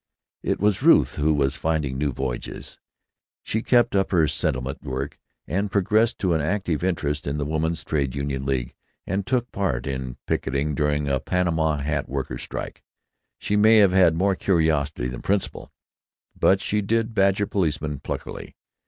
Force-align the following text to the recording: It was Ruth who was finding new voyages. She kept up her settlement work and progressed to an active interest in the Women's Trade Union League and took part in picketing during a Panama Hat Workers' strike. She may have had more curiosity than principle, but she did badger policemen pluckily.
It 0.41 0.59
was 0.59 0.81
Ruth 0.81 1.17
who 1.17 1.31
was 1.31 1.55
finding 1.55 1.95
new 1.99 2.11
voyages. 2.11 2.79
She 3.43 3.61
kept 3.61 3.95
up 3.95 4.09
her 4.09 4.27
settlement 4.27 4.81
work 4.81 5.19
and 5.45 5.71
progressed 5.71 6.17
to 6.21 6.33
an 6.33 6.41
active 6.41 6.83
interest 6.83 7.27
in 7.27 7.37
the 7.37 7.45
Women's 7.45 7.83
Trade 7.83 8.15
Union 8.15 8.43
League 8.43 8.73
and 9.05 9.27
took 9.27 9.51
part 9.51 9.85
in 9.85 10.17
picketing 10.25 10.73
during 10.73 11.07
a 11.07 11.19
Panama 11.19 11.77
Hat 11.77 12.09
Workers' 12.09 12.41
strike. 12.41 12.81
She 13.37 13.55
may 13.55 13.75
have 13.77 13.91
had 13.91 14.15
more 14.15 14.33
curiosity 14.33 15.07
than 15.07 15.21
principle, 15.21 15.71
but 16.35 16.61
she 16.61 16.81
did 16.81 17.13
badger 17.13 17.45
policemen 17.45 17.99
pluckily. 17.99 18.55